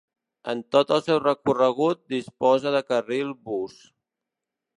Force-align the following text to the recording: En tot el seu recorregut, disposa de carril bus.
En 0.53 0.61
tot 0.75 0.93
el 0.95 1.03
seu 1.07 1.19
recorregut, 1.23 2.01
disposa 2.15 2.73
de 2.77 2.83
carril 2.89 3.31
bus. 3.51 3.79